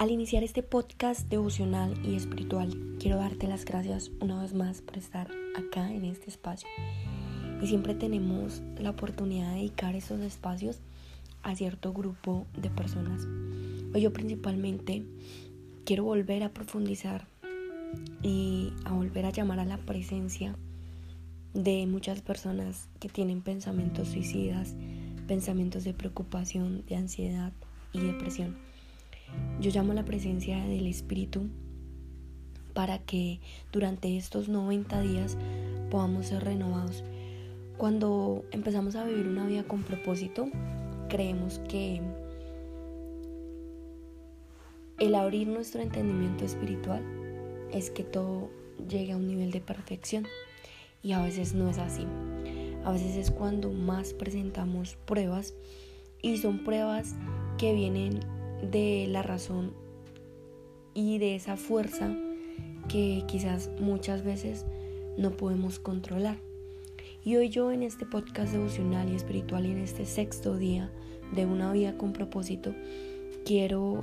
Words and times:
Al 0.00 0.10
iniciar 0.10 0.42
este 0.42 0.62
podcast 0.62 1.28
devocional 1.28 1.94
y 2.02 2.14
espiritual, 2.14 2.74
quiero 2.98 3.18
darte 3.18 3.46
las 3.46 3.66
gracias 3.66 4.10
una 4.18 4.40
vez 4.40 4.54
más 4.54 4.80
por 4.80 4.96
estar 4.96 5.30
acá 5.54 5.92
en 5.92 6.06
este 6.06 6.30
espacio. 6.30 6.66
Y 7.60 7.66
siempre 7.66 7.94
tenemos 7.94 8.62
la 8.78 8.88
oportunidad 8.88 9.50
de 9.50 9.56
dedicar 9.56 9.94
esos 9.94 10.20
espacios 10.20 10.78
a 11.42 11.54
cierto 11.54 11.92
grupo 11.92 12.46
de 12.56 12.70
personas. 12.70 13.26
Hoy 13.94 14.00
yo 14.00 14.10
principalmente 14.10 15.04
quiero 15.84 16.04
volver 16.04 16.44
a 16.44 16.54
profundizar 16.54 17.26
y 18.22 18.72
a 18.86 18.94
volver 18.94 19.26
a 19.26 19.32
llamar 19.32 19.60
a 19.60 19.66
la 19.66 19.76
presencia 19.76 20.56
de 21.52 21.86
muchas 21.86 22.22
personas 22.22 22.88
que 23.00 23.10
tienen 23.10 23.42
pensamientos 23.42 24.08
suicidas, 24.08 24.74
pensamientos 25.28 25.84
de 25.84 25.92
preocupación, 25.92 26.86
de 26.86 26.96
ansiedad 26.96 27.52
y 27.92 27.98
depresión. 28.00 28.69
Yo 29.60 29.70
llamo 29.70 29.92
la 29.92 30.04
presencia 30.04 30.64
del 30.64 30.86
Espíritu 30.86 31.48
para 32.72 32.98
que 32.98 33.40
durante 33.72 34.16
estos 34.16 34.48
90 34.48 35.00
días 35.02 35.36
podamos 35.90 36.26
ser 36.26 36.44
renovados. 36.44 37.04
Cuando 37.76 38.44
empezamos 38.52 38.96
a 38.96 39.04
vivir 39.04 39.26
una 39.26 39.46
vida 39.46 39.64
con 39.64 39.82
propósito, 39.82 40.48
creemos 41.08 41.58
que 41.68 42.00
el 44.98 45.14
abrir 45.14 45.48
nuestro 45.48 45.80
entendimiento 45.80 46.44
espiritual 46.44 47.02
es 47.72 47.90
que 47.90 48.04
todo 48.04 48.50
llegue 48.88 49.12
a 49.12 49.16
un 49.16 49.26
nivel 49.26 49.50
de 49.50 49.60
perfección 49.60 50.26
y 51.02 51.12
a 51.12 51.22
veces 51.22 51.54
no 51.54 51.68
es 51.70 51.78
así. 51.78 52.06
A 52.84 52.92
veces 52.92 53.16
es 53.16 53.30
cuando 53.30 53.70
más 53.70 54.12
presentamos 54.12 54.96
pruebas 55.06 55.54
y 56.22 56.38
son 56.38 56.64
pruebas 56.64 57.14
que 57.58 57.74
vienen 57.74 58.20
de 58.62 59.06
la 59.08 59.22
razón 59.22 59.72
y 60.94 61.18
de 61.18 61.36
esa 61.36 61.56
fuerza 61.56 62.16
que 62.88 63.24
quizás 63.26 63.70
muchas 63.80 64.24
veces 64.24 64.66
no 65.16 65.32
podemos 65.32 65.78
controlar. 65.78 66.38
Y 67.24 67.36
hoy 67.36 67.50
yo 67.50 67.70
en 67.70 67.82
este 67.82 68.06
podcast 68.06 68.52
devocional 68.52 69.10
y 69.10 69.14
espiritual 69.14 69.66
y 69.66 69.72
en 69.72 69.78
este 69.78 70.06
sexto 70.06 70.56
día 70.56 70.90
de 71.32 71.46
una 71.46 71.72
vida 71.72 71.96
con 71.98 72.12
propósito, 72.12 72.74
quiero 73.44 74.02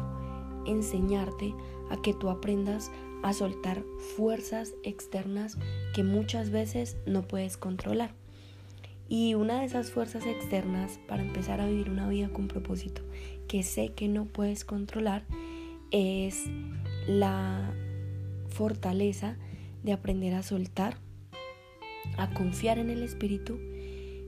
enseñarte 0.66 1.53
a 1.89 2.02
que 2.02 2.14
tú 2.14 2.30
aprendas 2.30 2.92
a 3.23 3.33
soltar 3.33 3.83
fuerzas 4.16 4.73
externas 4.83 5.58
que 5.95 6.03
muchas 6.03 6.52
veces 6.52 6.97
no 7.05 7.23
puedes 7.23 7.58
controlar. 7.58 8.14
Y 9.09 9.36
una 9.36 9.59
de 9.59 9.66
esas 9.66 9.91
fuerzas 9.91 10.25
externas 10.25 11.00
para 11.08 11.23
empezar 11.23 11.61
a 11.61 11.67
vivir 11.67 11.89
una 11.89 12.09
vida 12.09 12.30
con 12.30 12.47
propósito 12.47 13.02
que 13.47 13.64
sé 13.64 13.89
que 13.89 14.08
no 14.08 14.25
puedes 14.25 14.66
controlar 14.66 15.23
es 15.91 16.45
la 17.08 17.73
fortaleza 18.49 19.38
de 19.83 19.94
aprender 19.94 20.33
a 20.33 20.44
soltar, 20.44 20.97
a 22.17 22.33
confiar 22.33 22.80
en 22.80 22.89
el 22.89 23.03
Espíritu 23.03 23.58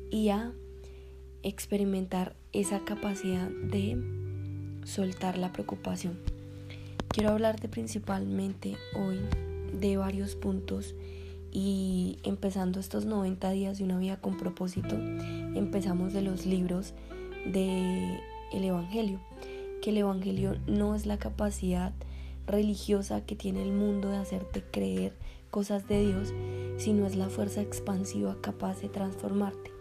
y 0.09 0.29
a 0.29 0.53
experimentar 1.43 2.35
esa 2.53 2.85
capacidad 2.85 3.49
de 3.49 3.97
soltar 4.85 5.37
la 5.37 5.51
preocupación. 5.51 6.17
Quiero 7.09 7.31
hablarte 7.31 7.67
principalmente 7.67 8.77
hoy 8.95 9.19
de 9.73 9.97
varios 9.97 10.35
puntos 10.35 10.95
y 11.51 12.19
empezando 12.23 12.79
estos 12.79 13.05
90 13.05 13.49
días 13.51 13.77
de 13.77 13.83
una 13.83 13.97
vida 13.97 14.17
con 14.17 14.37
propósito, 14.37 14.95
empezamos 14.95 16.13
de 16.13 16.21
los 16.21 16.45
libros 16.45 16.93
de 17.45 18.19
el 18.51 18.63
Evangelio, 18.63 19.19
que 19.81 19.91
el 19.91 19.97
Evangelio 19.97 20.57
no 20.67 20.95
es 20.95 21.05
la 21.05 21.17
capacidad 21.17 21.93
religiosa 22.47 23.25
que 23.25 23.35
tiene 23.35 23.61
el 23.63 23.71
mundo 23.71 24.09
de 24.09 24.17
hacerte 24.17 24.63
creer 24.63 25.13
cosas 25.51 25.87
de 25.87 26.05
Dios, 26.05 26.33
sino 26.77 27.05
es 27.05 27.15
la 27.15 27.29
fuerza 27.29 27.61
expansiva 27.61 28.37
capaz 28.41 28.81
de 28.81 28.89
transformarte. 28.89 29.71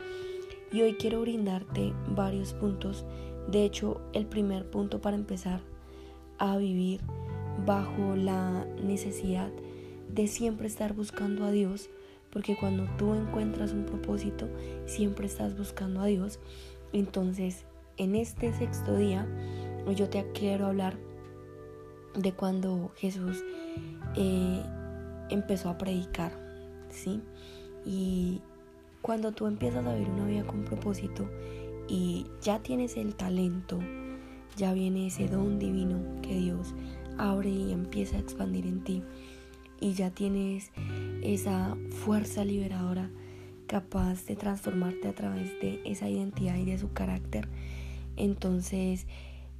Y 0.72 0.82
hoy 0.82 0.94
quiero 0.94 1.20
brindarte 1.22 1.92
varios 2.14 2.52
puntos. 2.52 3.04
De 3.50 3.64
hecho, 3.64 4.00
el 4.12 4.26
primer 4.26 4.70
punto 4.70 5.00
para 5.00 5.16
empezar 5.16 5.60
a 6.38 6.56
vivir 6.58 7.00
bajo 7.64 8.16
la 8.16 8.66
necesidad 8.82 9.50
siempre 10.26 10.66
estar 10.66 10.94
buscando 10.94 11.44
a 11.44 11.50
Dios, 11.50 11.88
porque 12.30 12.56
cuando 12.56 12.84
tú 12.96 13.14
encuentras 13.14 13.72
un 13.72 13.86
propósito, 13.86 14.48
siempre 14.86 15.26
estás 15.26 15.56
buscando 15.56 16.00
a 16.00 16.06
Dios. 16.06 16.40
Entonces, 16.92 17.64
en 17.96 18.14
este 18.14 18.52
sexto 18.52 18.96
día, 18.96 19.26
yo 19.96 20.08
te 20.08 20.30
quiero 20.32 20.66
hablar 20.66 20.98
de 22.14 22.32
cuando 22.32 22.92
Jesús 22.96 23.42
eh, 24.16 24.62
empezó 25.30 25.70
a 25.70 25.78
predicar, 25.78 26.32
¿sí? 26.90 27.20
Y 27.84 28.40
cuando 29.02 29.32
tú 29.32 29.46
empiezas 29.46 29.86
a 29.86 29.94
vivir 29.94 30.10
una 30.10 30.26
vida 30.26 30.46
con 30.46 30.64
propósito 30.64 31.28
y 31.88 32.26
ya 32.42 32.60
tienes 32.60 32.96
el 32.96 33.14
talento, 33.14 33.78
ya 34.56 34.72
viene 34.72 35.06
ese 35.06 35.28
don 35.28 35.58
divino 35.58 36.20
que 36.22 36.34
Dios 36.34 36.74
abre 37.16 37.50
y 37.50 37.72
empieza 37.72 38.16
a 38.16 38.20
expandir 38.20 38.66
en 38.66 38.82
ti 38.84 39.02
y 39.80 39.94
ya 39.94 40.10
tienes 40.10 40.70
esa 41.22 41.76
fuerza 42.04 42.44
liberadora 42.44 43.10
capaz 43.66 44.24
de 44.26 44.34
transformarte 44.34 45.08
a 45.08 45.14
través 45.14 45.60
de 45.60 45.80
esa 45.84 46.08
identidad 46.08 46.56
y 46.56 46.64
de 46.64 46.78
su 46.78 46.92
carácter, 46.92 47.48
entonces 48.16 49.06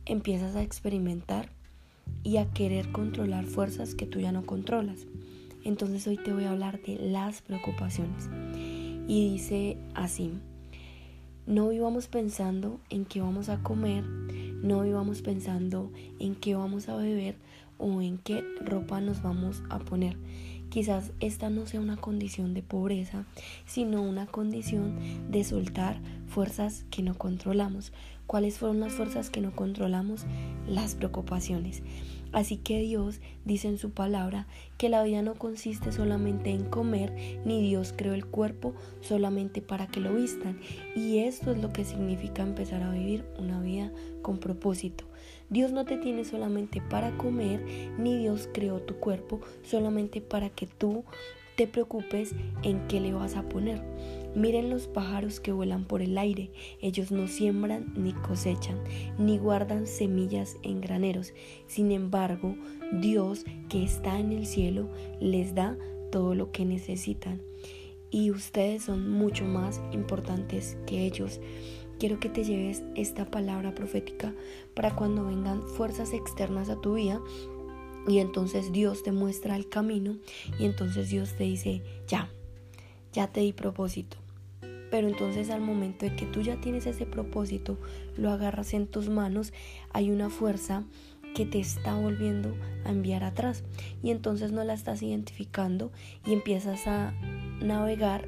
empiezas 0.07 0.57
a 0.57 0.63
experimentar 0.63 1.51
y 2.23 2.39
a 2.39 2.51
querer 2.51 2.91
controlar 2.91 3.45
fuerzas 3.45 3.95
que 3.95 4.07
tú 4.07 4.21
ya 4.21 4.33
no 4.33 4.47
controlas. 4.47 5.07
Entonces 5.65 6.07
hoy 6.07 6.17
te 6.17 6.33
voy 6.33 6.45
a 6.45 6.51
hablar 6.51 6.81
de 6.83 6.97
las 6.97 7.43
preocupaciones. 7.43 8.29
Y 9.07 9.31
dice 9.33 9.77
así, 9.95 10.33
no 11.47 11.69
vivamos 11.69 12.09
pensando 12.09 12.81
en 12.91 13.05
qué 13.05 13.21
vamos 13.21 13.49
a 13.49 13.63
comer, 13.63 14.05
no 14.05 14.83
vivamos 14.83 15.23
pensando 15.23 15.91
en 16.19 16.35
qué 16.35 16.55
vamos 16.55 16.89
a 16.89 16.97
beber 16.97 17.37
o 17.79 18.03
en 18.03 18.19
qué 18.19 18.45
ropa 18.61 19.01
nos 19.01 19.23
vamos 19.23 19.63
a 19.71 19.79
poner. 19.79 20.17
Quizás 20.71 21.13
esta 21.21 21.49
no 21.49 21.67
sea 21.67 21.81
una 21.81 21.97
condición 21.97 22.53
de 22.53 22.63
pobreza, 22.63 23.25
sino 23.65 24.03
una 24.03 24.27
condición 24.27 24.97
de 25.31 25.43
soltar 25.43 25.99
fuerzas 26.27 26.85
que 26.91 27.03
no 27.03 27.17
controlamos. 27.17 27.93
¿Cuáles 28.27 28.59
fueron 28.59 28.81
las 28.81 28.93
fuerzas 28.93 29.31
que 29.31 29.41
no 29.41 29.57
controlamos? 29.57 30.27
Las 30.67 30.95
preocupaciones. 30.95 31.83
Así 32.33 32.59
que 32.59 32.81
Dios 32.81 33.21
dice 33.45 33.69
en 33.69 33.79
su 33.79 33.91
palabra 33.91 34.47
que 34.77 34.89
la 34.89 35.03
vida 35.03 35.23
no 35.23 35.35
consiste 35.35 35.93
solamente 35.93 36.51
en 36.51 36.65
comer, 36.65 37.41
ni 37.45 37.63
Dios 37.63 37.95
creó 37.97 38.15
el 38.15 38.27
cuerpo 38.27 38.75
solamente 39.01 39.63
para 39.63 39.87
que 39.87 40.01
lo 40.01 40.15
vistan. 40.15 40.61
Y 40.95 41.19
esto 41.21 41.53
es 41.53 41.59
lo 41.59 41.73
que 41.73 41.85
significa 41.85 42.43
empezar 42.43 42.83
a 42.83 42.91
vivir 42.91 43.25
una 43.39 43.61
vida 43.61 43.93
con 44.23 44.39
propósito. 44.39 45.05
Dios 45.51 45.73
no 45.73 45.87
te 45.87 45.97
tiene 45.97 46.25
solamente 46.25 46.83
para 46.83 47.17
comer, 47.17 47.65
ni 47.99 48.19
Dios 48.19 48.49
creó 48.53 48.81
tu 48.81 48.97
cuerpo 48.97 49.41
solamente 49.63 50.21
para 50.21 50.51
que 50.51 50.67
tú 50.67 51.05
te 51.57 51.67
preocupes 51.67 52.35
en 52.63 52.87
qué 52.87 53.01
le 53.01 53.15
vas 53.15 53.35
a 53.35 53.43
poner. 53.43 53.83
Miren 54.39 54.71
los 54.71 54.87
pájaros 54.87 55.41
que 55.41 55.51
vuelan 55.51 55.85
por 55.85 56.01
el 56.01 56.17
aire. 56.17 56.53
Ellos 56.81 57.11
no 57.11 57.27
siembran 57.27 57.93
ni 57.97 58.13
cosechan, 58.13 58.79
ni 59.19 59.37
guardan 59.37 59.89
semillas 59.89 60.59
en 60.63 60.81
graneros. 60.81 61.33
Sin 61.67 61.91
embargo, 61.91 62.55
Dios 62.93 63.45
que 63.69 63.83
está 63.83 64.21
en 64.21 64.31
el 64.31 64.47
cielo 64.47 64.89
les 65.19 65.57
da 65.57 65.77
todo 66.13 66.37
lo 66.37 66.53
que 66.53 66.65
necesitan. 66.65 67.43
Y 68.13 68.31
ustedes 68.31 68.85
son 68.85 69.11
mucho 69.11 69.45
más 69.45 69.81
importantes 69.91 70.79
que 70.87 71.05
ellos. 71.05 71.41
Quiero 71.99 72.21
que 72.21 72.29
te 72.29 72.45
lleves 72.45 72.85
esta 72.95 73.29
palabra 73.29 73.75
profética 73.75 74.33
para 74.75 74.95
cuando 74.95 75.25
vengan 75.25 75.63
fuerzas 75.63 76.13
externas 76.13 76.69
a 76.69 76.81
tu 76.81 76.95
vida 76.95 77.21
y 78.07 78.21
entonces 78.21 78.71
Dios 78.71 79.03
te 79.03 79.11
muestra 79.11 79.57
el 79.57 79.69
camino 79.69 80.17
y 80.61 80.65
entonces 80.65 81.09
Dios 81.09 81.33
te 81.37 81.43
dice, 81.43 81.83
ya, 82.07 82.31
ya 83.13 83.27
te 83.33 83.41
di 83.41 83.53
propósito. 83.53 84.17
Pero 84.91 85.09
entonces 85.09 85.51
al 85.51 85.61
momento 85.61 86.07
de 86.07 86.17
que 86.17 86.27
tú 86.27 86.41
ya 86.41 86.61
tienes 86.61 86.87
ese 86.87 87.07
propósito, 87.07 87.79
lo 88.17 88.31
agarras 88.31 88.75
en 88.75 88.87
tus 88.87 89.09
manos, 89.09 89.53
hay 89.93 90.11
una 90.11 90.31
fuerza 90.31 90.85
que 91.35 91.47
te 91.47 91.61
está 91.61 91.95
volviendo 91.95 92.55
a 92.85 92.91
enviar 92.91 93.23
atrás. 93.25 93.65
Y 94.03 94.11
entonces 94.11 94.53
no 94.53 94.65
la 94.65 94.75
estás 94.75 95.03
identificando 95.03 95.93
y 96.27 96.33
empiezas 96.33 96.87
a 96.87 97.13
navegar 97.61 98.25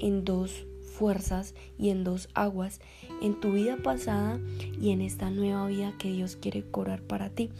en 0.00 0.24
dos 0.24 0.66
fuerzas 0.94 1.54
y 1.76 1.90
en 1.90 2.04
dos 2.04 2.28
aguas, 2.34 2.80
en 3.20 3.38
tu 3.40 3.52
vida 3.52 3.76
pasada 3.76 4.38
y 4.80 4.90
en 4.90 5.00
esta 5.00 5.30
nueva 5.30 5.66
vida 5.66 5.94
que 5.98 6.12
Dios 6.12 6.36
quiere 6.36 6.62
cobrar 6.62 7.02
para 7.02 7.30
ti. 7.30 7.50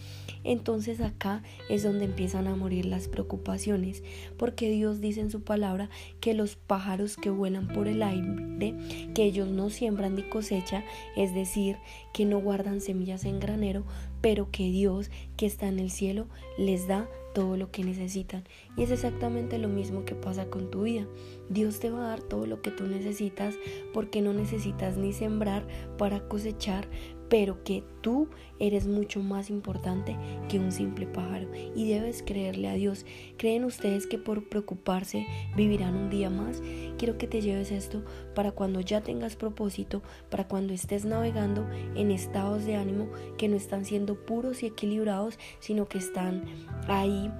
Entonces 0.44 1.00
acá 1.00 1.42
es 1.68 1.82
donde 1.82 2.04
empiezan 2.04 2.46
a 2.46 2.54
morir 2.54 2.86
las 2.86 3.08
preocupaciones, 3.08 4.02
porque 4.36 4.70
Dios 4.70 5.00
dice 5.00 5.20
en 5.20 5.30
su 5.30 5.42
palabra 5.42 5.90
que 6.20 6.34
los 6.34 6.54
pájaros 6.54 7.16
que 7.16 7.30
vuelan 7.30 7.66
por 7.68 7.88
el 7.88 8.02
aire, 8.02 8.76
que 9.14 9.24
ellos 9.24 9.48
no 9.48 9.68
siembran 9.70 10.14
ni 10.14 10.22
cosecha, 10.22 10.84
es 11.16 11.34
decir, 11.34 11.76
que 12.12 12.24
no 12.24 12.40
guardan 12.40 12.80
semillas 12.80 13.24
en 13.24 13.40
granero, 13.40 13.84
pero 14.20 14.50
que 14.50 14.70
Dios 14.70 15.10
que 15.36 15.46
está 15.46 15.66
en 15.66 15.78
el 15.78 15.90
cielo 15.90 16.26
les 16.56 16.86
da 16.86 17.08
todo 17.34 17.58
lo 17.58 17.70
que 17.70 17.84
necesitan. 17.84 18.44
Y 18.76 18.84
es 18.84 18.90
exactamente 18.90 19.58
lo 19.58 19.68
mismo 19.68 20.06
que 20.06 20.14
pasa 20.14 20.46
con 20.46 20.70
tu 20.70 20.84
vida. 20.84 21.06
Dios 21.50 21.80
te 21.80 21.90
va 21.90 22.06
a 22.06 22.08
dar 22.08 22.22
todo 22.22 22.46
lo 22.46 22.62
que 22.62 22.70
tú 22.70 22.86
necesitas 22.86 23.56
porque 23.92 24.22
no 24.22 24.32
necesitas 24.32 24.96
ni 24.96 25.12
sembrar 25.12 25.66
para 25.98 26.26
cosechar, 26.28 26.88
pero 27.34 27.64
que 27.64 27.82
tú 28.00 28.28
eres 28.60 28.86
mucho 28.86 29.18
más 29.18 29.50
importante 29.50 30.16
que 30.48 30.60
un 30.60 30.70
simple 30.70 31.04
pájaro 31.04 31.48
y 31.74 31.88
debes 31.88 32.22
creerle 32.22 32.68
a 32.68 32.74
Dios. 32.74 33.04
¿Creen 33.38 33.64
ustedes 33.64 34.06
que 34.06 34.18
por 34.18 34.48
preocuparse 34.48 35.26
vivirán 35.56 35.96
un 35.96 36.10
día 36.10 36.30
más? 36.30 36.62
Quiero 36.96 37.18
que 37.18 37.26
te 37.26 37.40
lleves 37.40 37.72
esto 37.72 38.04
para 38.36 38.52
cuando 38.52 38.78
ya 38.78 39.00
tengas 39.00 39.34
propósito, 39.34 40.00
para 40.30 40.46
cuando 40.46 40.74
estés 40.74 41.04
navegando 41.04 41.68
en 41.96 42.12
estados 42.12 42.66
de 42.66 42.76
ánimo 42.76 43.08
que 43.36 43.48
no 43.48 43.56
están 43.56 43.84
siendo 43.84 44.14
puros 44.14 44.62
y 44.62 44.66
equilibrados, 44.66 45.36
sino 45.58 45.88
que 45.88 45.98
están 45.98 46.44
ahí 46.86 47.32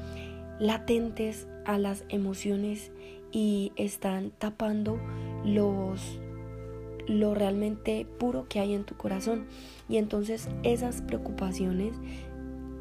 latentes 0.59 1.47
a 1.67 1.79
las 1.79 2.05
emociones 2.09 2.91
y 3.31 3.71
están 3.77 4.33
tapando 4.41 4.99
los 5.45 6.19
lo 7.07 7.35
realmente 7.35 8.07
puro 8.19 8.47
que 8.49 8.61
hay 8.61 8.75
en 8.75 8.85
tu 8.85 8.97
corazón. 8.97 9.47
Y 9.89 9.97
entonces 9.97 10.49
esas 10.63 11.03
preocupaciones 11.03 11.95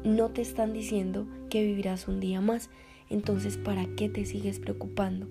no 0.04 0.30
te 0.30 0.42
están 0.42 0.72
diciendo 0.72 1.26
que 1.50 1.64
vivirás 1.64 2.08
un 2.08 2.20
día 2.20 2.40
más. 2.40 2.70
Entonces, 3.10 3.56
¿para 3.56 3.86
qué 3.96 4.08
te 4.08 4.24
sigues 4.24 4.58
preocupando? 4.58 5.26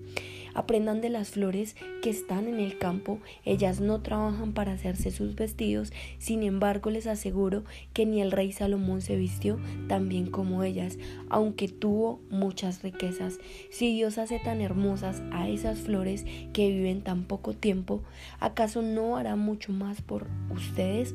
Aprendan 0.54 1.00
de 1.00 1.10
las 1.10 1.30
flores 1.30 1.76
que 2.02 2.10
están 2.10 2.48
en 2.48 2.60
el 2.60 2.78
campo. 2.78 3.18
Ellas 3.44 3.80
no 3.80 4.00
trabajan 4.00 4.52
para 4.52 4.72
hacerse 4.72 5.10
sus 5.10 5.34
vestidos. 5.34 5.92
Sin 6.18 6.42
embargo, 6.42 6.90
les 6.90 7.06
aseguro 7.06 7.64
que 7.92 8.06
ni 8.06 8.20
el 8.20 8.32
rey 8.32 8.52
Salomón 8.52 9.02
se 9.02 9.16
vistió 9.16 9.58
tan 9.88 10.08
bien 10.08 10.30
como 10.30 10.62
ellas, 10.62 10.98
aunque 11.28 11.68
tuvo 11.68 12.20
muchas 12.30 12.82
riquezas. 12.82 13.38
Si 13.70 13.94
Dios 13.94 14.18
hace 14.18 14.38
tan 14.38 14.60
hermosas 14.60 15.22
a 15.32 15.48
esas 15.48 15.80
flores 15.80 16.24
que 16.52 16.70
viven 16.70 17.02
tan 17.02 17.24
poco 17.24 17.54
tiempo, 17.54 18.02
¿acaso 18.40 18.82
no 18.82 19.16
hará 19.16 19.36
mucho 19.36 19.72
más 19.72 20.00
por 20.00 20.26
ustedes? 20.50 21.14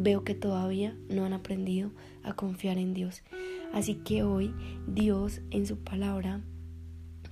Veo 0.00 0.22
que 0.22 0.34
todavía 0.34 0.96
no 1.08 1.24
han 1.24 1.32
aprendido 1.32 1.90
a 2.22 2.34
confiar 2.34 2.78
en 2.78 2.94
Dios. 2.94 3.22
Así 3.72 3.96
que 3.96 4.22
hoy 4.22 4.54
Dios 4.86 5.40
en 5.50 5.66
su 5.66 5.78
palabra 5.78 6.40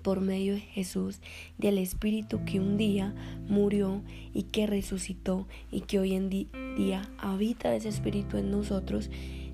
por 0.06 0.20
medio 0.20 0.54
de 0.54 0.60
Jesús, 0.60 1.20
del 1.58 1.78
Espíritu 1.78 2.44
que 2.44 2.60
un 2.60 2.76
día 2.76 3.12
murió 3.48 4.04
y 4.32 4.44
que 4.44 4.68
resucitó 4.68 5.48
y 5.72 5.80
que 5.80 5.98
hoy 5.98 6.14
en 6.14 6.30
día 6.30 7.10
habita 7.18 7.74
ese 7.74 7.88
Espíritu 7.88 8.36
en 8.36 8.52
nosotros, 8.52 9.10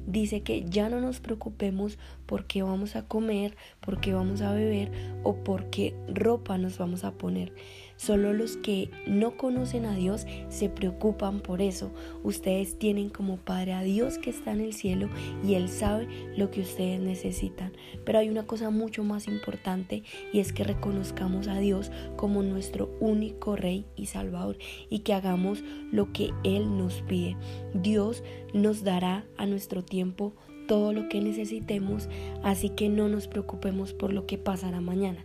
dice 0.07 0.43
que 0.43 0.67
ya 0.69 0.91
no 0.91 1.01
nos 1.01 1.21
preocupemos 1.21 1.99
por 2.27 2.45
qué 2.45 2.63
vamos 2.63 2.97
a 2.97 3.07
comer, 3.09 3.57
por 3.81 3.99
qué 4.03 4.13
vamos 4.13 4.43
a 4.43 4.53
beber 4.53 4.93
o 5.23 5.37
por 5.43 5.71
qué 5.71 5.95
ropa 6.07 6.59
nos 6.59 6.77
vamos 6.77 7.05
a 7.05 7.13
poner 7.13 7.55
Solo 8.03 8.33
los 8.33 8.57
que 8.57 8.91
no 9.07 9.37
conocen 9.37 9.87
a 9.87 9.95
Dios 9.95 10.27
se 10.49 10.69
preocupan 10.69 11.39
por 11.39 11.63
eso. 11.63 11.93
Ustedes 12.25 12.77
tienen 12.77 13.11
como 13.11 13.37
Padre 13.37 13.75
a 13.75 13.83
Dios 13.83 14.19
que 14.19 14.31
está 14.31 14.51
en 14.51 14.61
el 14.61 14.73
cielo 14.73 15.09
y 15.47 15.55
Él 15.55 15.69
sabe 15.69 16.09
lo 16.37 16.51
que 16.51 16.63
ustedes 16.63 16.99
necesitan. 16.99 17.71
Pero 18.05 18.19
hay 18.19 18.29
una 18.29 18.45
cosa 18.45 18.71
mucho 18.71 19.05
más 19.05 19.29
importante 19.29 20.03
y 20.33 20.41
es 20.41 20.53
que 20.53 20.65
reconozcamos 20.65 21.47
a 21.47 21.61
Dios 21.61 21.93
como 22.17 22.43
nuestro 22.43 22.91
único 22.99 23.55
Rey 23.55 23.85
y 23.95 24.07
Salvador 24.07 24.59
y 24.91 25.01
que 25.01 25.15
hagamos 25.15 25.63
lo 25.93 26.13
que 26.13 26.31
Él 26.43 26.77
nos 26.77 27.03
pide. 27.03 27.37
Dios 27.73 28.25
nos 28.53 28.83
dará 28.83 29.25
a 29.37 29.47
nuestro 29.47 29.85
tiempo 29.85 30.33
todo 30.67 30.93
lo 30.93 31.09
que 31.09 31.21
necesitemos, 31.21 32.09
así 32.43 32.69
que 32.71 32.89
no 32.89 33.09
nos 33.09 33.29
preocupemos 33.29 33.93
por 33.93 34.13
lo 34.13 34.27
que 34.27 34.39
pasará 34.39 34.81
mañana. 34.81 35.25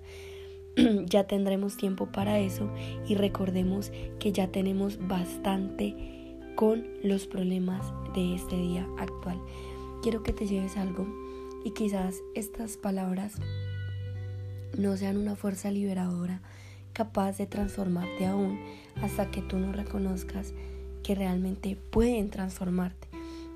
ya 1.06 1.26
tendremos 1.26 1.78
tiempo 1.78 2.08
para 2.08 2.40
eso 2.40 2.70
y 3.08 3.16
recordemos 3.16 3.92
que 4.20 4.32
ya 4.32 4.48
tenemos 4.48 5.00
bastante 5.08 5.96
con 6.56 6.86
los 7.04 7.26
problemas 7.26 7.86
de 8.14 8.36
este 8.36 8.56
día 8.58 8.88
actual. 8.98 9.40
Quiero 10.02 10.24
que 10.24 10.34
te 10.34 10.46
lleves 10.46 10.78
algo 10.78 11.08
y 11.66 11.72
quizás 11.72 12.16
estas 12.36 12.78
palabras 12.78 13.36
no 14.78 14.96
sean 14.98 15.18
una 15.18 15.36
fuerza 15.36 15.72
liberadora 15.72 16.42
capaz 16.94 17.38
de 17.38 17.48
transformarte 17.48 18.26
aún 18.26 18.60
hasta 19.02 19.32
que 19.32 19.42
tú 19.42 19.58
no 19.58 19.72
reconozcas 19.72 20.54
que 21.04 21.16
realmente 21.16 21.78
pueden 21.92 22.30
transformarte. 22.30 23.08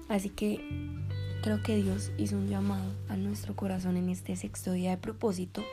Así 0.09 0.29
que 0.29 0.59
creo 1.41 1.61
que 1.63 1.75
Dios 1.81 2.11
hizo 2.17 2.37
un 2.37 2.47
llamado 2.47 2.91
a 3.09 3.15
nuestro 3.15 3.55
corazón 3.55 3.97
en 3.97 4.09
este 4.09 4.35
sexto 4.35 4.71
día 4.71 4.91
de 4.91 4.97
propósito 4.97 5.63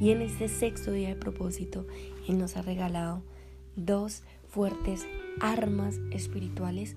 y 0.00 0.10
en 0.10 0.22
este 0.22 0.48
sexto 0.48 0.92
día 0.92 1.08
de 1.08 1.16
propósito, 1.16 1.86
Él 2.28 2.38
nos 2.38 2.56
ha 2.56 2.62
regalado 2.62 3.22
dos 3.76 4.22
fuertes 4.48 5.06
armas 5.40 5.98
espirituales 6.10 6.96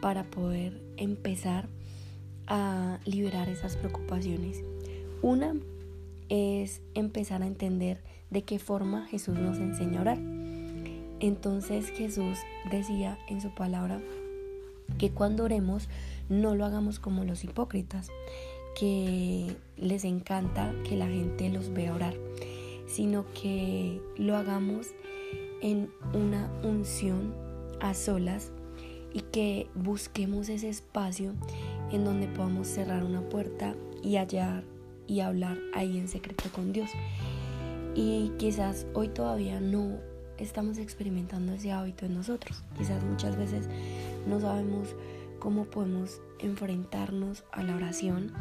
para 0.00 0.24
poder 0.24 0.82
empezar 0.96 1.68
a 2.46 2.98
liberar 3.04 3.48
esas 3.48 3.76
preocupaciones. 3.76 4.62
Una 5.22 5.54
es 6.28 6.80
empezar 6.94 7.42
a 7.42 7.46
entender 7.46 8.02
de 8.30 8.42
qué 8.42 8.58
forma 8.58 9.06
Jesús 9.06 9.38
nos 9.38 9.58
enseña 9.58 9.98
a 9.98 10.02
orar. 10.02 10.18
Entonces 11.20 11.90
Jesús 11.90 12.38
decía 12.70 13.18
en 13.28 13.40
su 13.40 13.54
palabra 13.54 14.00
que 14.98 15.10
cuando 15.10 15.44
oremos 15.44 15.88
no 16.28 16.54
lo 16.54 16.64
hagamos 16.64 16.98
como 16.98 17.24
los 17.24 17.44
hipócritas, 17.44 18.10
que 18.78 19.56
les 19.76 20.04
encanta 20.04 20.74
que 20.88 20.96
la 20.96 21.06
gente 21.06 21.48
los 21.50 21.72
vea 21.72 21.94
orar, 21.94 22.14
sino 22.86 23.24
que 23.32 24.00
lo 24.16 24.36
hagamos 24.36 24.88
en 25.60 25.90
una 26.14 26.50
unción 26.62 27.34
a 27.80 27.94
solas 27.94 28.52
y 29.12 29.20
que 29.20 29.68
busquemos 29.74 30.48
ese 30.48 30.68
espacio 30.68 31.34
en 31.90 32.04
donde 32.04 32.28
podamos 32.28 32.68
cerrar 32.68 33.04
una 33.04 33.22
puerta 33.28 33.74
y 34.02 34.16
hallar 34.16 34.64
y 35.06 35.20
hablar 35.20 35.58
ahí 35.74 35.98
en 35.98 36.08
secreto 36.08 36.44
con 36.54 36.72
Dios. 36.72 36.90
Y 37.94 38.30
quizás 38.38 38.86
hoy 38.94 39.08
todavía 39.08 39.60
no 39.60 39.98
estamos 40.38 40.78
experimentando 40.78 41.52
ese 41.52 41.72
hábito 41.72 42.06
en 42.06 42.14
nosotros. 42.14 42.62
Quizás 42.78 43.02
muchas 43.04 43.36
veces 43.36 43.68
no 44.26 44.40
sabemos 44.40 44.94
cómo 45.40 45.64
podemos 45.64 46.22
enfrentarnos 46.38 47.44
a 47.50 47.64
la 47.64 47.74
oración 47.74 48.32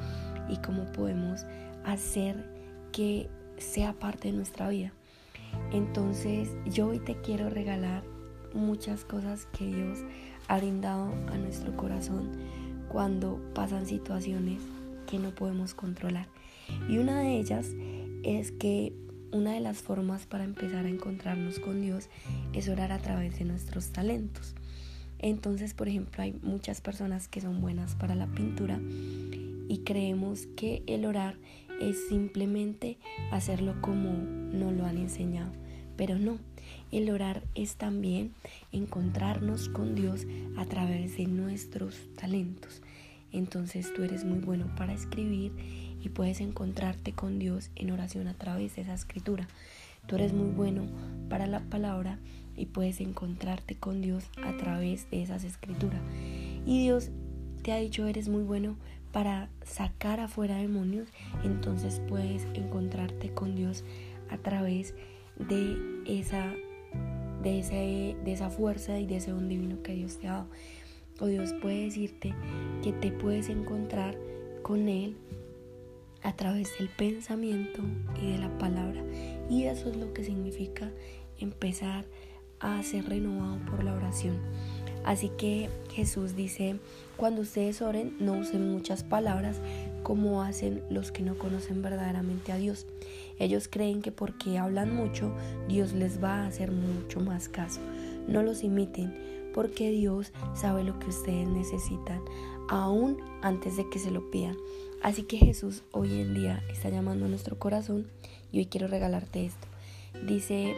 y 0.47 0.57
cómo 0.57 0.91
podemos 0.91 1.45
hacer 1.83 2.45
que 2.91 3.29
sea 3.57 3.93
parte 3.93 4.27
de 4.29 4.35
nuestra 4.35 4.69
vida. 4.69 4.93
Entonces 5.71 6.49
yo 6.65 6.89
hoy 6.89 6.99
te 6.99 7.19
quiero 7.21 7.49
regalar 7.49 8.03
muchas 8.53 9.03
cosas 9.05 9.47
que 9.57 9.65
Dios 9.65 9.99
ha 10.47 10.57
brindado 10.57 11.11
a 11.31 11.37
nuestro 11.37 11.75
corazón 11.75 12.31
cuando 12.89 13.39
pasan 13.53 13.85
situaciones 13.85 14.61
que 15.07 15.19
no 15.19 15.33
podemos 15.33 15.73
controlar. 15.73 16.27
Y 16.87 16.97
una 16.97 17.21
de 17.21 17.39
ellas 17.39 17.67
es 18.23 18.51
que 18.51 18.93
una 19.31 19.53
de 19.53 19.59
las 19.59 19.77
formas 19.77 20.25
para 20.25 20.43
empezar 20.43 20.85
a 20.85 20.89
encontrarnos 20.89 21.59
con 21.59 21.81
Dios 21.81 22.09
es 22.53 22.67
orar 22.67 22.91
a 22.91 22.99
través 22.99 23.37
de 23.37 23.45
nuestros 23.45 23.91
talentos. 23.91 24.55
Entonces, 25.19 25.73
por 25.73 25.87
ejemplo, 25.87 26.23
hay 26.23 26.33
muchas 26.41 26.81
personas 26.81 27.27
que 27.27 27.41
son 27.41 27.61
buenas 27.61 27.95
para 27.95 28.15
la 28.15 28.27
pintura 28.27 28.79
y 29.67 29.79
creemos 29.85 30.47
que 30.55 30.81
el 30.87 31.05
orar 31.05 31.35
es 31.79 32.07
simplemente 32.07 32.97
hacerlo 33.31 33.75
como 33.81 34.11
nos 34.11 34.73
lo 34.73 34.85
han 34.85 34.97
enseñado. 34.97 35.51
Pero 35.95 36.17
no, 36.17 36.37
el 36.91 37.09
orar 37.09 37.43
es 37.55 37.75
también 37.75 38.33
encontrarnos 38.71 39.69
con 39.69 39.95
Dios 39.95 40.25
a 40.57 40.65
través 40.65 41.17
de 41.17 41.27
nuestros 41.27 41.95
talentos. 42.15 42.81
Entonces 43.31 43.93
tú 43.93 44.03
eres 44.03 44.25
muy 44.25 44.39
bueno 44.39 44.73
para 44.75 44.93
escribir 44.93 45.51
y 46.01 46.09
puedes 46.09 46.39
encontrarte 46.41 47.11
con 47.13 47.37
Dios 47.37 47.69
en 47.75 47.91
oración 47.91 48.27
a 48.27 48.33
través 48.33 48.75
de 48.75 48.83
esa 48.83 48.93
escritura. 48.93 49.47
Tú 50.07 50.15
eres 50.15 50.33
muy 50.33 50.49
bueno 50.49 50.87
para 51.29 51.45
la 51.45 51.59
palabra 51.59 52.17
y 52.55 52.67
puedes 52.67 52.99
encontrarte 53.01 53.75
con 53.75 54.01
Dios 54.01 54.29
a 54.43 54.55
través 54.57 55.09
de 55.09 55.23
esas 55.23 55.43
escrituras. 55.43 56.01
Y 56.65 56.83
Dios 56.83 57.11
te 57.63 57.71
ha 57.71 57.77
dicho, 57.77 58.07
eres 58.07 58.29
muy 58.29 58.43
bueno 58.43 58.75
para 59.11 59.49
sacar 59.63 60.19
afuera 60.19 60.57
demonios, 60.57 61.09
entonces 61.43 62.01
puedes 62.07 62.45
encontrarte 62.53 63.33
con 63.33 63.55
Dios 63.55 63.83
a 64.29 64.37
través 64.37 64.93
de 65.37 65.77
esa 66.05 66.53
de, 67.41 67.59
ese, 67.59 68.15
de 68.23 68.33
esa 68.33 68.49
fuerza 68.49 68.99
y 68.99 69.05
de 69.05 69.17
ese 69.17 69.31
don 69.31 69.47
divino 69.47 69.81
que 69.81 69.93
Dios 69.93 70.17
te 70.17 70.27
ha 70.27 70.33
dado. 70.33 70.49
O 71.19 71.25
Dios 71.25 71.53
puede 71.61 71.85
decirte 71.85 72.33
que 72.83 72.93
te 72.93 73.11
puedes 73.11 73.49
encontrar 73.49 74.17
con 74.61 74.87
Él 74.87 75.17
a 76.23 76.35
través 76.35 76.77
del 76.77 76.89
pensamiento 76.89 77.81
y 78.21 78.31
de 78.31 78.37
la 78.37 78.57
palabra. 78.57 79.03
Y 79.49 79.63
eso 79.63 79.89
es 79.89 79.97
lo 79.97 80.13
que 80.13 80.23
significa 80.23 80.91
empezar 81.37 82.05
a 82.59 82.81
ser 82.83 83.07
renovado 83.07 83.57
por 83.65 83.83
la 83.83 83.93
oración. 83.93 84.37
Así 85.05 85.29
que 85.29 85.69
Jesús 85.91 86.35
dice, 86.35 86.77
cuando 87.17 87.41
ustedes 87.41 87.81
oren, 87.81 88.15
no 88.19 88.33
usen 88.33 88.71
muchas 88.71 89.03
palabras 89.03 89.57
como 90.03 90.41
hacen 90.41 90.83
los 90.89 91.11
que 91.11 91.23
no 91.23 91.37
conocen 91.37 91.81
verdaderamente 91.81 92.51
a 92.51 92.57
Dios. 92.57 92.85
Ellos 93.37 93.67
creen 93.69 94.01
que 94.01 94.11
porque 94.11 94.57
hablan 94.57 94.93
mucho, 94.93 95.33
Dios 95.67 95.93
les 95.93 96.21
va 96.23 96.43
a 96.43 96.47
hacer 96.47 96.71
mucho 96.71 97.21
más 97.21 97.49
caso. 97.49 97.79
No 98.27 98.43
los 98.43 98.63
imiten, 98.63 99.51
porque 99.53 99.89
Dios 99.91 100.31
sabe 100.53 100.83
lo 100.83 100.99
que 100.99 101.07
ustedes 101.07 101.47
necesitan, 101.47 102.21
aún 102.69 103.17
antes 103.41 103.77
de 103.77 103.89
que 103.89 103.99
se 103.99 104.11
lo 104.11 104.29
pidan. 104.29 104.57
Así 105.01 105.23
que 105.23 105.37
Jesús 105.37 105.83
hoy 105.91 106.19
en 106.19 106.33
día 106.33 106.61
está 106.69 106.89
llamando 106.89 107.25
a 107.25 107.29
nuestro 107.29 107.57
corazón 107.57 108.07
y 108.51 108.59
hoy 108.59 108.65
quiero 108.65 108.87
regalarte 108.87 109.45
esto. 109.45 109.67
Dice 110.27 110.75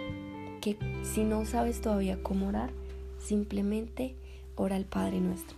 que 0.62 0.78
si 1.04 1.24
no 1.24 1.44
sabes 1.46 1.82
todavía 1.82 2.22
cómo 2.22 2.48
orar, 2.48 2.72
simplemente 3.20 4.16
ora 4.56 4.76
al 4.76 4.86
Padre 4.86 5.20
nuestro. 5.20 5.58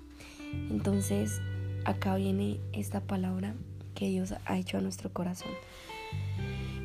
Entonces, 0.70 1.42
acá 1.86 2.16
viene 2.16 2.60
esta 2.72 3.02
palabra 3.02 3.56
que 3.94 4.08
Dios 4.08 4.34
ha 4.46 4.58
hecho 4.58 4.78
a 4.78 4.82
nuestro 4.82 5.12
corazón. 5.12 5.52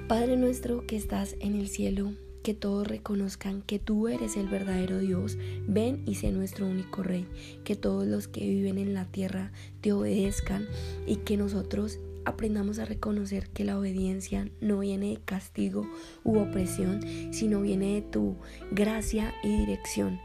Padre 0.08 0.36
nuestro 0.36 0.86
que 0.86 0.96
estás 0.96 1.36
en 1.40 1.54
el 1.54 1.68
cielo, 1.68 2.12
que 2.42 2.54
todos 2.54 2.86
reconozcan 2.86 3.62
que 3.62 3.78
tú 3.78 4.08
eres 4.08 4.36
el 4.36 4.48
verdadero 4.48 4.98
Dios, 4.98 5.36
ven 5.66 6.02
y 6.06 6.14
sé 6.14 6.32
nuestro 6.32 6.66
único 6.66 7.02
Rey, 7.02 7.26
que 7.64 7.76
todos 7.76 8.06
los 8.06 8.26
que 8.26 8.40
viven 8.40 8.78
en 8.78 8.94
la 8.94 9.04
tierra 9.04 9.52
te 9.80 9.92
obedezcan 9.92 10.66
y 11.06 11.16
que 11.16 11.36
nosotros 11.36 11.98
aprendamos 12.28 12.78
a 12.78 12.84
reconocer 12.84 13.48
que 13.50 13.64
la 13.64 13.78
obediencia 13.78 14.48
no 14.60 14.78
viene 14.78 15.10
de 15.10 15.20
castigo 15.24 15.88
u 16.24 16.38
opresión, 16.38 17.00
sino 17.32 17.60
viene 17.60 17.94
de 17.94 18.02
tu 18.02 18.36
gracia 18.70 19.34
y 19.42 19.56
dirección 19.56 20.20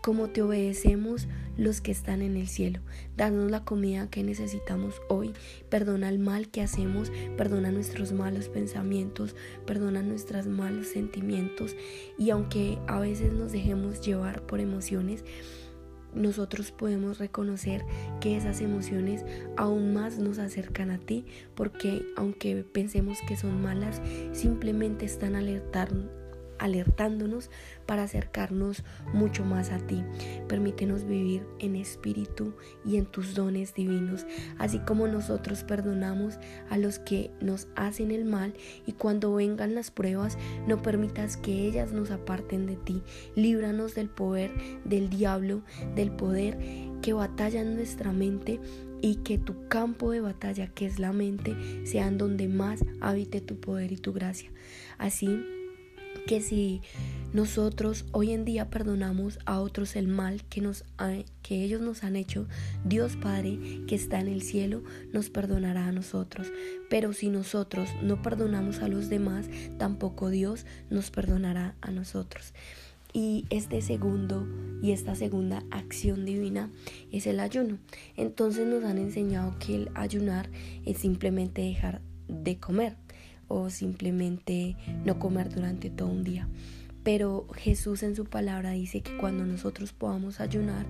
como 0.00 0.28
te 0.28 0.42
obedecemos 0.42 1.26
los 1.56 1.80
que 1.80 1.90
están 1.90 2.22
en 2.22 2.36
el 2.36 2.46
cielo. 2.46 2.80
Danos 3.16 3.50
la 3.50 3.64
comida 3.64 4.08
que 4.08 4.22
necesitamos 4.22 5.02
hoy. 5.08 5.32
Perdona 5.68 6.08
el 6.08 6.18
mal 6.18 6.48
que 6.48 6.62
hacemos, 6.62 7.10
perdona 7.36 7.72
nuestros 7.72 8.12
malos 8.12 8.48
pensamientos, 8.48 9.34
perdona 9.66 10.02
nuestros 10.02 10.46
malos 10.46 10.86
sentimientos. 10.86 11.74
Y 12.16 12.30
aunque 12.30 12.78
a 12.86 13.00
veces 13.00 13.32
nos 13.32 13.52
dejemos 13.52 14.00
llevar 14.00 14.46
por 14.46 14.60
emociones, 14.60 15.24
nosotros 16.14 16.72
podemos 16.72 17.18
reconocer 17.18 17.84
que 18.20 18.36
esas 18.36 18.60
emociones 18.60 19.24
aún 19.56 19.94
más 19.94 20.18
nos 20.18 20.38
acercan 20.38 20.90
a 20.90 20.98
ti 20.98 21.24
porque 21.54 22.02
aunque 22.16 22.64
pensemos 22.64 23.18
que 23.26 23.36
son 23.36 23.62
malas, 23.62 24.00
simplemente 24.32 25.04
están 25.04 25.34
alertando 25.34 26.17
alertándonos 26.58 27.50
para 27.86 28.04
acercarnos 28.04 28.84
mucho 29.12 29.44
más 29.44 29.70
a 29.70 29.78
ti. 29.78 30.04
Permítenos 30.48 31.04
vivir 31.04 31.46
en 31.58 31.76
espíritu 31.76 32.54
y 32.84 32.96
en 32.96 33.06
tus 33.06 33.34
dones 33.34 33.74
divinos, 33.74 34.26
así 34.58 34.78
como 34.80 35.08
nosotros 35.08 35.64
perdonamos 35.64 36.38
a 36.70 36.78
los 36.78 36.98
que 36.98 37.30
nos 37.40 37.68
hacen 37.76 38.10
el 38.10 38.24
mal 38.24 38.54
y 38.86 38.92
cuando 38.92 39.34
vengan 39.34 39.74
las 39.74 39.90
pruebas 39.90 40.38
no 40.66 40.82
permitas 40.82 41.36
que 41.36 41.66
ellas 41.66 41.92
nos 41.92 42.10
aparten 42.10 42.66
de 42.66 42.76
ti. 42.76 43.02
Líbranos 43.34 43.94
del 43.94 44.08
poder 44.08 44.52
del 44.84 45.10
diablo, 45.10 45.62
del 45.94 46.10
poder 46.10 46.58
que 47.02 47.12
batalla 47.12 47.60
en 47.60 47.76
nuestra 47.76 48.12
mente 48.12 48.60
y 49.00 49.16
que 49.16 49.38
tu 49.38 49.68
campo 49.68 50.10
de 50.10 50.20
batalla, 50.20 50.68
que 50.68 50.86
es 50.86 50.98
la 50.98 51.12
mente, 51.12 51.54
sean 51.86 52.18
donde 52.18 52.48
más 52.48 52.84
habite 53.00 53.40
tu 53.40 53.60
poder 53.60 53.92
y 53.92 53.96
tu 53.96 54.12
gracia. 54.12 54.50
Así 54.98 55.44
que 56.26 56.40
si 56.40 56.82
nosotros 57.32 58.06
hoy 58.12 58.32
en 58.32 58.46
día 58.46 58.70
perdonamos 58.70 59.38
a 59.44 59.60
otros 59.60 59.96
el 59.96 60.08
mal 60.08 60.44
que, 60.44 60.62
nos 60.62 60.84
que 61.42 61.62
ellos 61.62 61.80
nos 61.80 62.02
han 62.02 62.16
hecho, 62.16 62.46
Dios 62.84 63.16
Padre 63.16 63.58
que 63.86 63.94
está 63.94 64.20
en 64.20 64.28
el 64.28 64.42
cielo 64.42 64.82
nos 65.12 65.28
perdonará 65.28 65.86
a 65.86 65.92
nosotros. 65.92 66.46
Pero 66.88 67.12
si 67.12 67.28
nosotros 67.28 67.90
no 68.02 68.22
perdonamos 68.22 68.80
a 68.80 68.88
los 68.88 69.10
demás, 69.10 69.46
tampoco 69.78 70.30
Dios 70.30 70.64
nos 70.90 71.10
perdonará 71.10 71.74
a 71.82 71.90
nosotros. 71.90 72.54
Y 73.12 73.46
este 73.50 73.82
segundo 73.82 74.46
y 74.82 74.92
esta 74.92 75.14
segunda 75.14 75.62
acción 75.70 76.24
divina 76.24 76.70
es 77.12 77.26
el 77.26 77.40
ayuno. 77.40 77.78
Entonces 78.16 78.66
nos 78.66 78.84
han 78.84 78.98
enseñado 78.98 79.54
que 79.58 79.74
el 79.74 79.90
ayunar 79.94 80.48
es 80.86 80.98
simplemente 80.98 81.62
dejar 81.62 82.00
de 82.28 82.58
comer 82.58 82.96
o 83.48 83.70
simplemente 83.70 84.76
no 85.04 85.18
comer 85.18 85.52
durante 85.52 85.90
todo 85.90 86.08
un 86.08 86.24
día. 86.24 86.48
Pero 87.08 87.46
Jesús 87.54 88.02
en 88.02 88.14
su 88.14 88.26
palabra 88.26 88.72
dice 88.72 89.00
que 89.00 89.16
cuando 89.16 89.46
nosotros 89.46 89.92
podamos 89.92 90.40
ayunar, 90.40 90.84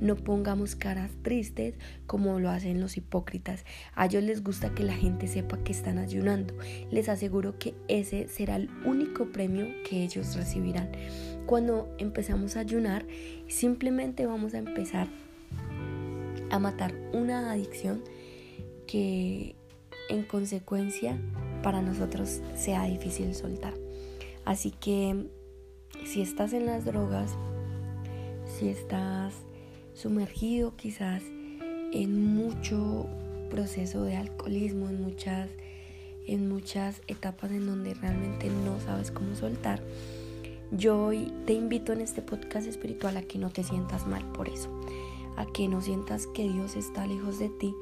no 0.00 0.14
pongamos 0.14 0.76
caras 0.76 1.10
tristes 1.22 1.74
como 2.06 2.38
lo 2.38 2.50
hacen 2.50 2.80
los 2.80 2.96
hipócritas. 2.96 3.64
A 3.94 4.06
ellos 4.06 4.22
les 4.22 4.44
gusta 4.44 4.74
que 4.74 4.84
la 4.84 4.94
gente 4.94 5.26
sepa 5.26 5.58
que 5.58 5.72
están 5.72 5.98
ayunando. 5.98 6.54
Les 6.92 7.08
aseguro 7.08 7.58
que 7.58 7.74
ese 7.88 8.28
será 8.28 8.56
el 8.56 8.70
único 8.84 9.32
premio 9.32 9.66
que 9.88 10.04
ellos 10.04 10.36
recibirán. 10.36 10.92
Cuando 11.46 11.92
empezamos 11.98 12.56
a 12.56 12.60
ayunar, 12.60 13.04
simplemente 13.48 14.26
vamos 14.26 14.54
a 14.54 14.58
empezar 14.58 15.08
a 16.50 16.58
matar 16.58 16.94
una 17.12 17.50
adicción 17.50 18.02
que 18.86 19.56
en 20.08 20.22
consecuencia 20.22 21.18
para 21.66 21.82
nosotros 21.82 22.42
sea 22.54 22.84
difícil 22.84 23.34
soltar. 23.34 23.74
Así 24.44 24.70
que 24.70 25.26
si 26.04 26.22
estás 26.22 26.52
en 26.52 26.64
las 26.64 26.84
drogas, 26.84 27.34
si 28.46 28.68
estás 28.68 29.34
sumergido 29.92 30.76
quizás 30.76 31.24
en 31.92 32.36
mucho 32.36 33.08
proceso 33.50 34.04
de 34.04 34.14
alcoholismo, 34.14 34.88
en 34.88 35.02
muchas, 35.02 35.50
en 36.28 36.48
muchas 36.48 37.02
etapas 37.08 37.50
en 37.50 37.66
donde 37.66 37.94
realmente 37.94 38.48
no 38.48 38.78
sabes 38.78 39.10
cómo 39.10 39.34
soltar, 39.34 39.82
yo 40.70 41.06
hoy 41.06 41.32
te 41.46 41.52
invito 41.52 41.92
en 41.92 42.00
este 42.00 42.22
podcast 42.22 42.68
espiritual 42.68 43.16
a 43.16 43.22
que 43.22 43.40
no 43.40 43.50
te 43.50 43.64
sientas 43.64 44.06
mal 44.06 44.24
por 44.30 44.48
eso, 44.48 44.70
a 45.36 45.46
que 45.46 45.66
no 45.66 45.82
sientas 45.82 46.28
que 46.28 46.44
Dios 46.44 46.76
está 46.76 47.08
lejos 47.08 47.40
de 47.40 47.48
ti 47.48 47.74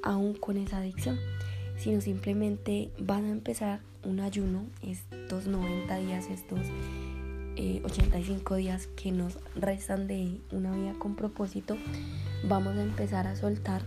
aún 0.00 0.32
con 0.32 0.56
esa 0.56 0.78
adicción 0.78 1.18
sino 1.78 2.00
simplemente 2.00 2.90
van 2.98 3.24
a 3.24 3.30
empezar 3.30 3.80
un 4.02 4.20
ayuno, 4.20 4.64
estos 4.82 5.46
90 5.46 5.96
días, 5.98 6.26
estos 6.30 6.60
85 7.84 8.54
eh, 8.54 8.58
días 8.58 8.86
que 8.88 9.12
nos 9.12 9.38
restan 9.54 10.06
de 10.06 10.40
una 10.52 10.72
vida 10.72 10.94
con 10.98 11.16
propósito, 11.16 11.76
vamos 12.48 12.76
a 12.76 12.82
empezar 12.82 13.26
a 13.26 13.36
soltar 13.36 13.82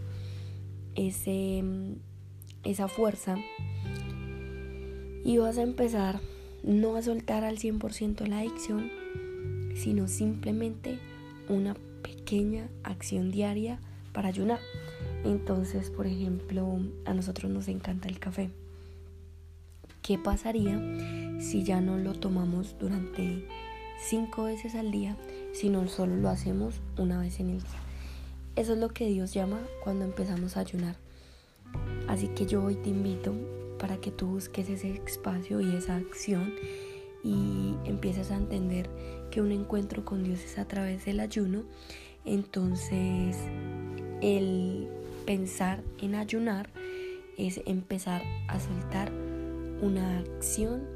ese, 0.95 1.63
esa 2.63 2.87
fuerza 2.87 3.37
y 5.23 5.37
vas 5.37 5.57
a 5.57 5.61
empezar 5.61 6.19
no 6.63 6.95
a 6.95 7.01
soltar 7.01 7.43
al 7.43 7.57
100% 7.57 8.27
la 8.27 8.39
adicción, 8.39 8.89
sino 9.75 10.07
simplemente 10.07 10.99
una 11.47 11.75
pequeña 12.01 12.67
acción 12.83 13.31
diaria 13.31 13.79
para 14.11 14.29
ayunar. 14.29 14.59
Entonces, 15.23 15.89
por 15.89 16.07
ejemplo, 16.07 16.79
a 17.05 17.13
nosotros 17.13 17.51
nos 17.51 17.67
encanta 17.67 18.07
el 18.07 18.19
café. 18.19 18.49
¿Qué 20.01 20.17
pasaría 20.17 20.79
si 21.39 21.63
ya 21.63 21.81
no 21.81 21.97
lo 21.97 22.13
tomamos 22.13 22.75
durante 22.79 23.45
cinco 24.01 24.45
veces 24.45 24.75
al 24.75 24.91
día, 24.91 25.17
sino 25.53 25.87
solo 25.87 26.15
lo 26.15 26.29
hacemos 26.29 26.81
una 26.97 27.19
vez 27.19 27.39
en 27.39 27.49
el 27.49 27.59
día? 27.59 27.79
Eso 28.55 28.73
es 28.73 28.79
lo 28.79 28.89
que 28.89 29.07
Dios 29.07 29.33
llama 29.33 29.59
cuando 29.83 30.05
empezamos 30.05 30.57
a 30.57 30.61
ayunar. 30.61 30.95
Así 32.07 32.27
que 32.29 32.45
yo 32.45 32.63
hoy 32.63 32.75
te 32.75 32.89
invito 32.89 33.33
para 33.77 33.97
que 33.97 34.11
tú 34.11 34.27
busques 34.27 34.69
ese 34.69 35.01
espacio 35.05 35.61
y 35.61 35.75
esa 35.75 35.95
acción 35.95 36.53
y 37.23 37.75
empieces 37.85 38.31
a 38.31 38.37
entender 38.37 38.89
que 39.31 39.41
un 39.41 39.51
encuentro 39.51 40.05
con 40.05 40.23
Dios 40.23 40.39
es 40.43 40.57
a 40.57 40.65
través 40.65 41.05
del 41.05 41.19
ayuno. 41.19 41.63
Entonces, 42.25 43.37
el 44.21 44.89
pensar 45.29 45.83
en 45.99 46.15
ayunar 46.15 46.71
es 47.37 47.61
empezar 47.67 48.23
a 48.47 48.59
soltar 48.59 49.11
una 49.79 50.17
acción 50.17 50.87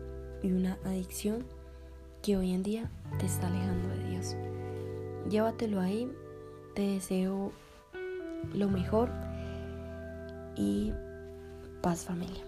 y 0.42 0.52
una 0.52 0.80
adicción 0.86 1.46
que 2.24 2.36
hoy 2.36 2.52
en 2.52 2.64
día 2.64 2.90
te 3.20 3.28
está 3.28 3.46
alejando 3.46 3.90
de 3.90 4.10
Dios. 4.10 4.36
Llévatelo 5.30 5.80
ahí, 5.80 6.12
te 6.74 6.82
deseo 6.82 7.52
lo 8.56 8.70
mejor 8.70 9.12
y 10.58 10.92
paz 11.84 12.06
familia. 12.06 12.44